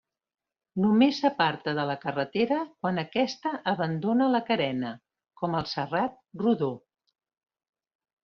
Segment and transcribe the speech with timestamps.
[0.83, 4.91] Només s'aparta de la carretera quan aquesta abandona la carena,
[5.43, 6.71] com al Serrat Rodó.